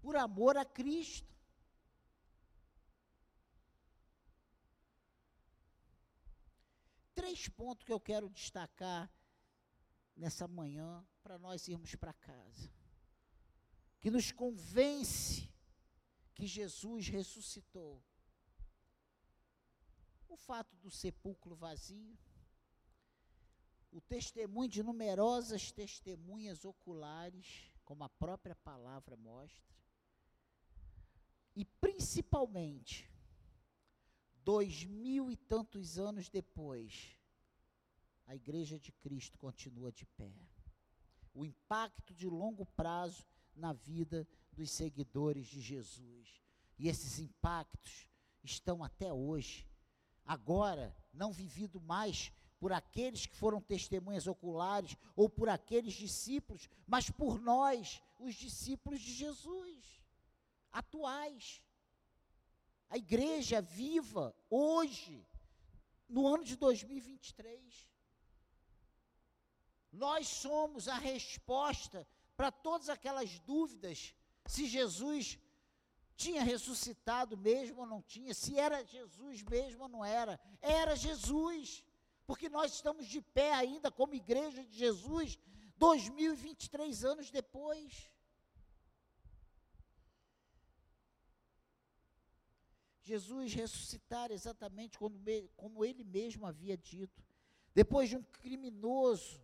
[0.00, 1.34] por amor a Cristo.
[7.14, 9.10] Três pontos que eu quero destacar
[10.20, 12.70] nessa manhã para nós irmos para casa.
[13.98, 15.50] Que nos convence
[16.34, 18.02] que Jesus ressuscitou.
[20.28, 22.16] O fato do sepulcro vazio,
[23.90, 29.74] o testemunho de numerosas testemunhas oculares, como a própria palavra mostra,
[31.56, 33.10] e principalmente,
[34.44, 37.19] dois mil e tantos anos depois,
[38.30, 40.32] a Igreja de Cristo continua de pé.
[41.34, 43.26] O impacto de longo prazo
[43.56, 46.40] na vida dos seguidores de Jesus.
[46.78, 48.06] E esses impactos
[48.44, 49.68] estão até hoje.
[50.24, 57.10] Agora, não vivido mais por aqueles que foram testemunhas oculares ou por aqueles discípulos, mas
[57.10, 60.00] por nós, os discípulos de Jesus,
[60.70, 61.60] atuais.
[62.88, 65.26] A igreja viva hoje,
[66.08, 67.89] no ano de 2023.
[69.92, 74.14] Nós somos a resposta para todas aquelas dúvidas
[74.46, 75.38] se Jesus
[76.16, 80.38] tinha ressuscitado mesmo ou não tinha, se era Jesus mesmo ou não era.
[80.60, 81.84] Era Jesus,
[82.26, 85.38] porque nós estamos de pé ainda como igreja de Jesus,
[85.76, 88.10] 2023 anos depois.
[93.02, 95.18] Jesus ressuscitar exatamente como,
[95.56, 97.24] como ele mesmo havia dito.
[97.74, 99.40] Depois de um criminoso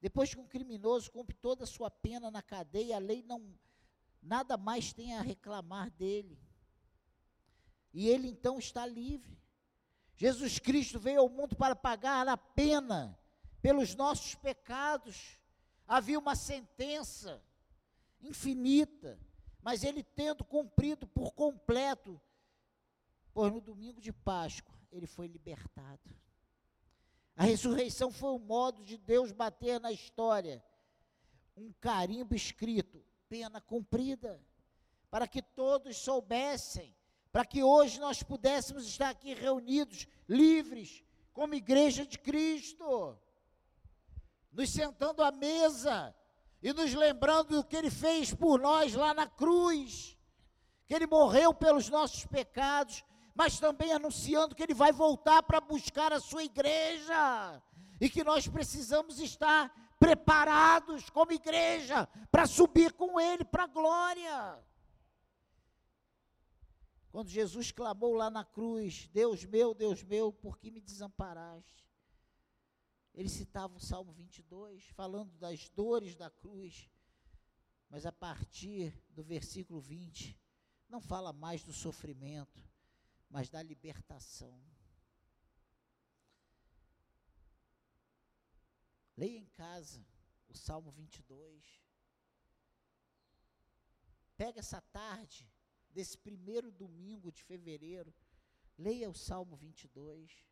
[0.00, 3.54] depois que um criminoso cumpre toda a sua pena na cadeia, a lei não
[4.22, 6.38] nada mais tem a reclamar dele.
[7.92, 9.38] E ele então está livre.
[10.16, 13.18] Jesus Cristo veio ao mundo para pagar a pena
[13.62, 15.38] pelos nossos pecados.
[15.86, 17.42] Havia uma sentença
[18.20, 19.18] infinita,
[19.62, 22.20] mas ele tendo cumprido por completo,
[23.32, 26.14] pois no domingo de Páscoa ele foi libertado.
[27.36, 30.64] A ressurreição foi o modo de Deus bater na história.
[31.54, 34.40] Um carimbo escrito, pena cumprida,
[35.10, 36.96] para que todos soubessem,
[37.30, 43.18] para que hoje nós pudéssemos estar aqui reunidos, livres, como igreja de Cristo,
[44.50, 46.16] nos sentando à mesa
[46.62, 50.16] e nos lembrando do que Ele fez por nós lá na cruz,
[50.86, 53.04] que Ele morreu pelos nossos pecados,
[53.36, 57.62] mas também anunciando que ele vai voltar para buscar a sua igreja
[58.00, 64.64] e que nós precisamos estar preparados como igreja para subir com ele para a glória.
[67.12, 71.86] Quando Jesus clamou lá na cruz: Deus meu, Deus meu, por que me desamparaste?
[73.12, 76.90] Ele citava o Salmo 22, falando das dores da cruz,
[77.90, 80.38] mas a partir do versículo 20,
[80.88, 82.75] não fala mais do sofrimento,
[83.28, 84.60] mas da libertação.
[89.16, 90.04] Leia em casa
[90.48, 91.82] o Salmo 22.
[94.36, 95.48] Pega essa tarde,
[95.90, 98.14] desse primeiro domingo de fevereiro,
[98.76, 100.46] leia o Salmo 22.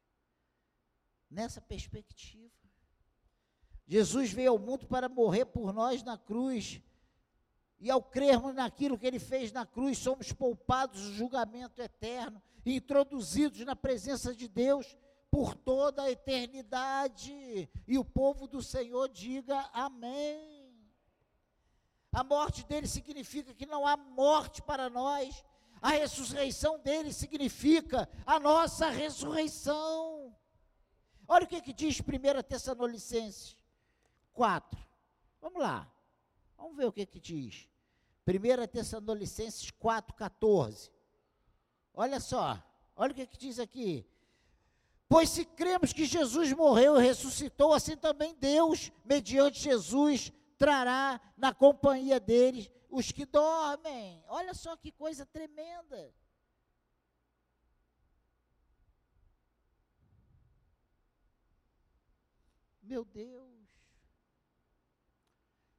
[1.31, 2.55] Nessa perspectiva.
[3.87, 6.81] Jesus veio ao mundo para morrer por nós na cruz
[7.85, 12.77] e ao crermos naquilo que ele fez na cruz, somos poupados do julgamento eterno e
[12.77, 14.97] introduzidos na presença de Deus
[15.31, 17.69] por toda a eternidade.
[17.87, 20.75] E o povo do Senhor diga amém.
[22.11, 25.45] A morte dele significa que não há morte para nós.
[25.83, 30.35] A ressurreição dele significa a nossa ressurreição.
[31.29, 33.55] Olha o que, que diz 1 Tessalonicenses
[34.33, 34.81] 4.
[35.39, 35.87] Vamos lá.
[36.57, 37.69] Vamos ver o que, que diz.
[38.27, 40.91] 1 Tessalonicenses 4,14.
[41.93, 42.63] Olha só,
[42.97, 44.07] olha o que, que diz aqui.
[45.09, 51.53] Pois se cremos que Jesus morreu e ressuscitou, assim também Deus, mediante Jesus, trará na
[51.53, 54.25] companhia deles os que dormem.
[54.29, 56.15] Olha só que coisa tremenda.
[62.83, 63.53] Meu Deus.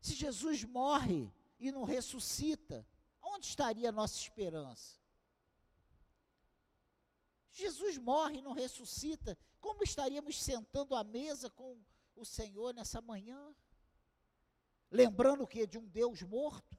[0.02, 2.86] Se Jesus morre e não ressuscita,
[3.22, 5.00] onde estaria a nossa esperança?
[7.52, 11.80] Jesus morre e não ressuscita, como estaríamos sentando à mesa com
[12.16, 13.56] o Senhor nessa manhã?
[14.92, 15.66] Lembrando o que?
[15.66, 16.78] De um Deus morto?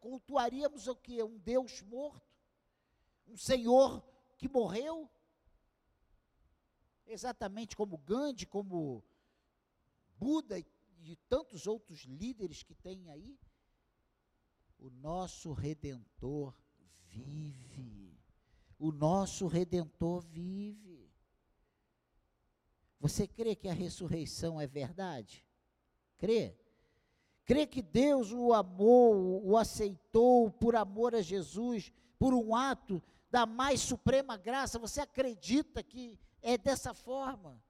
[0.00, 1.22] cultuaríamos o que?
[1.22, 2.26] Um Deus morto?
[3.26, 4.02] Um Senhor
[4.38, 5.10] que morreu?
[7.06, 9.04] Exatamente como Gandhi, como
[10.16, 10.66] Buda e,
[11.04, 13.38] e tantos outros líderes que tem aí.
[14.78, 16.54] O nosso redentor
[17.08, 18.18] vive.
[18.78, 21.10] O nosso redentor vive.
[22.98, 25.46] Você crê que a ressurreição é verdade?
[26.16, 26.56] Crê?
[27.44, 33.44] Crê que Deus o amou, o aceitou por amor a Jesus, por um ato da
[33.44, 34.78] mais suprema graça?
[34.78, 37.60] Você acredita que é dessa forma?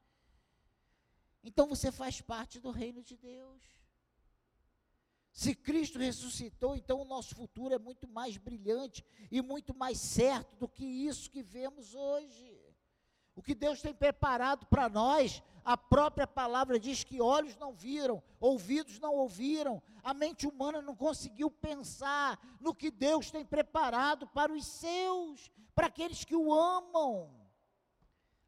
[1.43, 3.63] Então você faz parte do reino de Deus.
[5.33, 10.55] Se Cristo ressuscitou, então o nosso futuro é muito mais brilhante e muito mais certo
[10.57, 12.61] do que isso que vemos hoje.
[13.35, 18.23] O que Deus tem preparado para nós, a própria palavra diz que olhos não viram,
[18.39, 24.53] ouvidos não ouviram, a mente humana não conseguiu pensar no que Deus tem preparado para
[24.53, 27.35] os seus, para aqueles que o amam.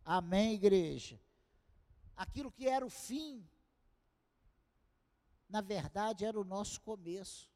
[0.04, 1.18] Amém, igreja?
[2.16, 3.46] Aquilo que era o fim,
[5.48, 7.52] na verdade era o nosso começo.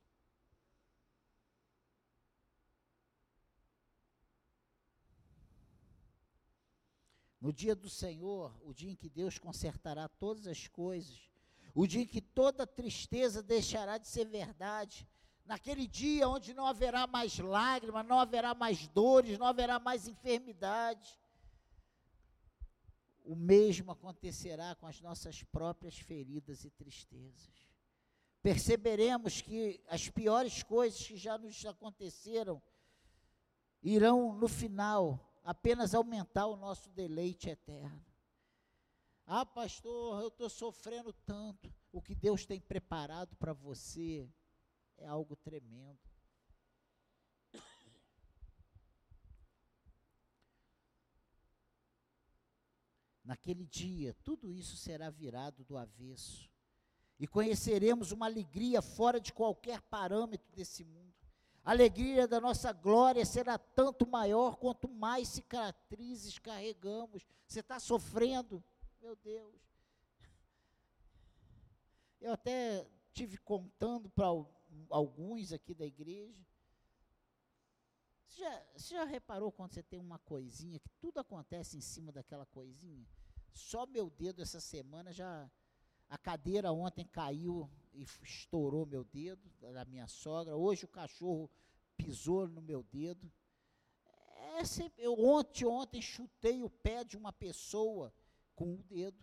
[7.40, 11.30] No dia do Senhor, o dia em que Deus consertará todas as coisas,
[11.72, 15.08] o dia em que toda tristeza deixará de ser verdade,
[15.44, 21.16] naquele dia onde não haverá mais lágrimas, não haverá mais dores, não haverá mais enfermidade,
[23.28, 27.68] o mesmo acontecerá com as nossas próprias feridas e tristezas.
[28.40, 32.62] Perceberemos que as piores coisas que já nos aconteceram
[33.82, 38.02] irão, no final, apenas aumentar o nosso deleite eterno.
[39.26, 41.70] Ah, pastor, eu estou sofrendo tanto.
[41.92, 44.26] O que Deus tem preparado para você
[44.96, 46.07] é algo tremendo.
[53.28, 56.50] Naquele dia, tudo isso será virado do avesso.
[57.20, 61.14] E conheceremos uma alegria fora de qualquer parâmetro desse mundo.
[61.62, 67.22] A alegria da nossa glória será tanto maior quanto mais cicatrizes carregamos.
[67.46, 68.64] Você está sofrendo?
[68.98, 69.60] Meu Deus.
[72.18, 74.28] Eu até tive contando para
[74.88, 76.46] alguns aqui da igreja.
[78.26, 82.10] Você já, você já reparou quando você tem uma coisinha, que tudo acontece em cima
[82.10, 83.06] daquela coisinha?
[83.52, 85.50] Só meu dedo essa semana já.
[86.08, 90.56] A cadeira ontem caiu e estourou meu dedo, da minha sogra.
[90.56, 91.50] Hoje o cachorro
[91.96, 93.30] pisou no meu dedo.
[94.56, 94.62] É
[94.96, 98.12] eu ontem, ontem chutei o pé de uma pessoa
[98.54, 99.22] com o dedo.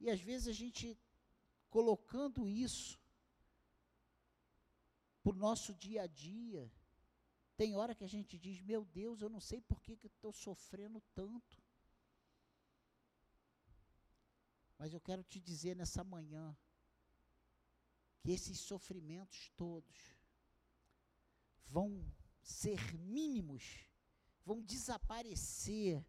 [0.00, 0.96] E às vezes a gente
[1.68, 2.98] colocando isso
[5.22, 6.70] para o nosso dia a dia,
[7.58, 10.32] tem hora que a gente diz, meu Deus, eu não sei por que, que estou
[10.32, 11.60] sofrendo tanto.
[14.78, 16.56] Mas eu quero te dizer nessa manhã
[18.20, 19.96] que esses sofrimentos todos
[21.66, 22.00] vão
[22.40, 23.90] ser mínimos,
[24.44, 26.06] vão desaparecer,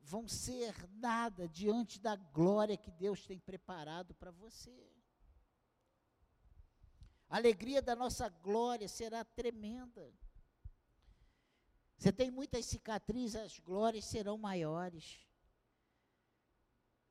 [0.00, 4.90] vão ser nada diante da glória que Deus tem preparado para você.
[7.28, 10.10] A alegria da nossa glória será tremenda.
[12.00, 15.20] Você tem muitas cicatrizes, as glórias serão maiores.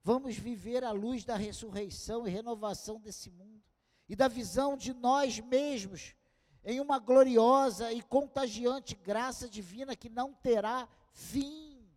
[0.04, 3.64] Vamos viver a luz da ressurreição e renovação desse mundo
[4.08, 6.16] e da visão de nós mesmos
[6.64, 11.88] em uma gloriosa e contagiante graça divina que não terá fim.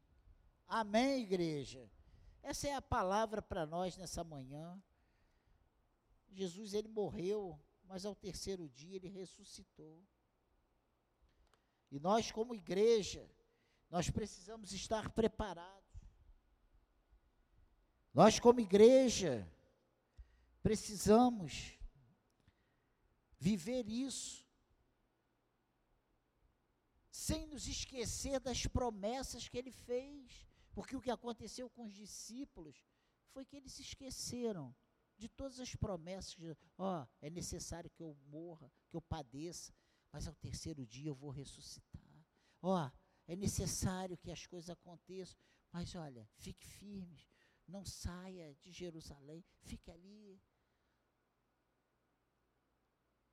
[0.69, 1.91] Amém, igreja?
[2.43, 4.79] Essa é a palavra para nós nessa manhã.
[6.31, 9.99] Jesus, ele morreu, mas ao terceiro dia ele ressuscitou.
[11.93, 13.31] E nós, como igreja,
[13.91, 15.93] nós precisamos estar preparados.
[18.15, 19.47] Nós, como igreja,
[20.63, 21.79] precisamos
[23.39, 24.43] viver isso,
[27.11, 32.83] sem nos esquecer das promessas que ele fez, porque o que aconteceu com os discípulos
[33.33, 34.75] foi que eles se esqueceram
[35.19, 36.35] de todas as promessas,
[36.79, 39.75] ó, oh, é necessário que eu morra, que eu padeça,
[40.13, 42.03] mas ao terceiro dia eu vou ressuscitar.
[42.61, 42.91] Ó,
[43.27, 45.39] é necessário que as coisas aconteçam,
[45.73, 47.27] mas olha, fique firme,
[47.67, 50.41] não saia de Jerusalém, fique ali.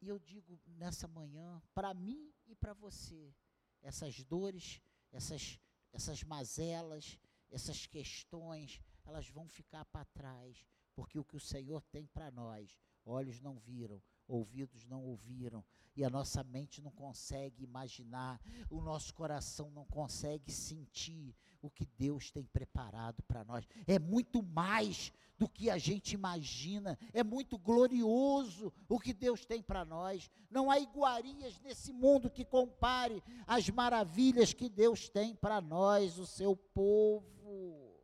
[0.01, 3.35] E eu digo nessa manhã, para mim e para você,
[3.81, 5.59] essas dores, essas,
[5.91, 7.19] essas mazelas,
[7.49, 10.65] essas questões, elas vão ficar para trás,
[10.95, 15.65] porque o que o Senhor tem para nós, olhos não viram, ouvidos não ouviram,
[15.95, 21.85] e a nossa mente não consegue imaginar, o nosso coração não consegue sentir o que
[21.97, 23.65] Deus tem preparado para nós.
[23.85, 29.61] É muito mais do que a gente imagina, é muito glorioso o que Deus tem
[29.61, 30.29] para nós.
[30.49, 36.25] Não há iguarias nesse mundo que compare as maravilhas que Deus tem para nós, o
[36.25, 38.03] seu povo.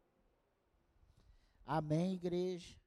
[1.65, 2.77] Amém, igreja?